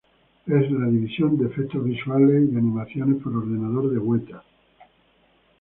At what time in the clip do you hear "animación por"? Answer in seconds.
2.57-3.35